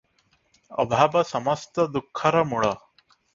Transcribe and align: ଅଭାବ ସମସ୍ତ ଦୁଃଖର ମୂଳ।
ଅଭାବ 0.83 1.23
ସମସ୍ତ 1.33 1.85
ଦୁଃଖର 1.99 2.43
ମୂଳ। 2.55 2.73